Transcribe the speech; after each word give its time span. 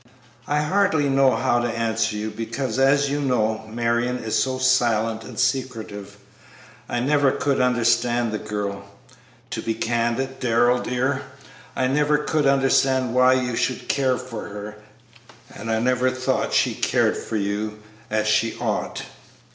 "I 0.47 0.61
hardly 0.61 1.07
know 1.09 1.35
how 1.35 1.59
to 1.59 1.67
answer 1.67 2.15
you, 2.15 2.31
because, 2.31 2.79
as 2.79 3.11
you 3.11 3.21
know, 3.21 3.65
Marion 3.69 4.17
is 4.17 4.35
so 4.35 4.57
silent 4.57 5.23
and 5.23 5.37
secretive. 5.37 6.17
I 6.89 6.99
never 6.99 7.29
could 7.31 7.61
understand 7.61 8.31
the 8.31 8.39
girl. 8.39 8.83
To 9.51 9.61
be 9.61 9.75
candid, 9.75 10.39
Darrell 10.39 10.79
dear, 10.79 11.21
I 11.75 11.85
never 11.85 12.17
could 12.17 12.47
understand 12.47 13.13
why 13.13 13.33
you 13.33 13.55
should 13.55 13.87
care 13.87 14.17
for 14.17 14.45
her, 14.49 14.77
and 15.53 15.69
I 15.69 15.77
never 15.77 16.09
thought 16.09 16.51
she 16.51 16.73
cared 16.73 17.15
for 17.15 17.37
you 17.37 17.77
as 18.09 18.25
she 18.25 18.57
ought." 18.57 19.03